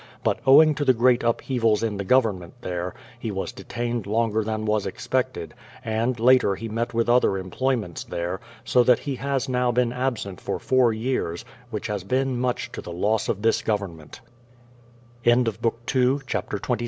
But 0.23 0.39
owing 0.47 0.73
to 0.73 0.83
the 0.83 0.95
great 0.95 1.21
upheavals 1.21 1.83
in 1.83 1.97
the 1.97 2.03
government 2.03 2.55
there, 2.61 2.95
he 3.19 3.29
was 3.29 3.51
de 3.51 3.63
tained 3.63 4.07
longer 4.07 4.43
than 4.43 4.65
was 4.65 4.87
expected, 4.87 5.53
and 5.85 6.19
later 6.19 6.55
he 6.55 6.67
met 6.67 6.91
with 6.91 7.07
other 7.07 7.37
employments 7.37 8.03
there, 8.03 8.39
so 8.63 8.83
that 8.83 8.97
he 8.97 9.17
has 9.17 9.47
now 9.47 9.71
been 9.71 9.93
absent 9.93 10.41
for 10.41 10.57
four 10.57 10.91
years, 10.91 11.45
which 11.69 11.85
has 11.85 12.03
been 12.03 12.39
much 12.39 12.71
to 12.71 12.81
the 12.81 12.91
loss 12.91 13.29
of 13.29 13.43
this 13.43 13.61
government. 13.61 14.21